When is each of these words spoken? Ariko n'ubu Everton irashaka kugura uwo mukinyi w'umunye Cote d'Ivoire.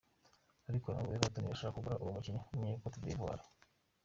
Ariko 0.69 0.87
n'ubu 0.89 1.11
Everton 1.15 1.45
irashaka 1.45 1.75
kugura 1.75 1.99
uwo 2.01 2.11
mukinyi 2.15 2.39
w'umunye 2.45 2.75
Cote 2.81 2.99
d'Ivoire. 3.03 3.45